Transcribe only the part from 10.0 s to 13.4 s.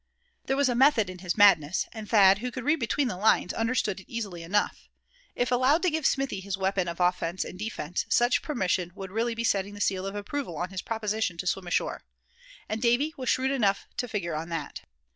of approval on his proposition to swim ashore. And Davy was